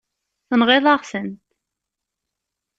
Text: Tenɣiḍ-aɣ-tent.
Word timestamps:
Tenɣiḍ-aɣ-tent. 0.47 1.41